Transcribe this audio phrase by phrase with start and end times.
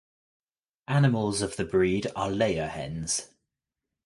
[0.87, 3.27] Animals of the breed are layer hens.